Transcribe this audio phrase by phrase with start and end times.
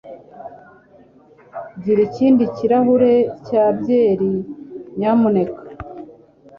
[1.81, 3.13] Gira ikindi kirahure
[3.47, 4.31] cya byeri,
[4.97, 5.61] nyamuneka.